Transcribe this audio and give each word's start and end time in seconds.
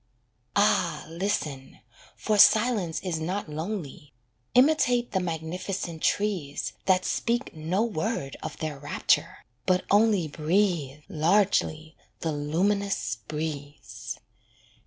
Ah 0.55 1.05
listen, 1.07 1.79
for 2.15 2.35
Silence 2.39 2.99
is 3.01 3.19
not 3.19 3.47
lonely: 3.47 4.13
Imitate 4.55 5.11
the 5.11 5.19
magnificent 5.19 6.01
trees 6.01 6.73
That 6.85 7.05
speak 7.05 7.53
no 7.53 7.83
word 7.83 8.35
of 8.41 8.57
their 8.57 8.79
rapture, 8.79 9.45
but 9.67 9.85
only 9.91 10.27
Breathe 10.27 11.03
largely 11.07 11.95
the 12.21 12.31
luminous 12.31 13.17
breeze. 13.27 14.17